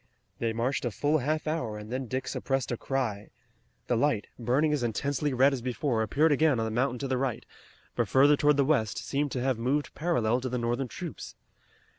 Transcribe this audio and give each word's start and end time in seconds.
They 0.39 0.51
marched 0.51 0.83
a 0.83 0.89
full 0.89 1.19
half 1.19 1.45
hour 1.45 1.77
and 1.77 1.91
then 1.91 2.07
Dick 2.07 2.27
suppressed 2.27 2.71
a 2.71 2.75
cry. 2.75 3.29
The 3.85 3.95
light, 3.95 4.25
burning 4.39 4.73
as 4.73 4.81
intensely 4.81 5.31
red 5.31 5.53
as 5.53 5.61
before, 5.61 6.01
appeared 6.01 6.31
again 6.31 6.57
on 6.59 6.65
the 6.65 6.71
mountain 6.71 6.97
to 7.01 7.07
the 7.07 7.19
right, 7.19 7.45
but 7.95 8.07
further 8.07 8.35
toward 8.35 8.57
the 8.57 8.65
west, 8.65 8.97
seeming 8.97 9.29
to 9.29 9.41
have 9.43 9.59
moved 9.59 9.93
parallel 9.93 10.41
to 10.41 10.49
the 10.49 10.57
Northern 10.57 10.87
troops. 10.87 11.35